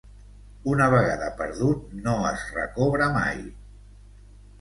[0.69, 3.37] Una vegada perdut no es recobra mai.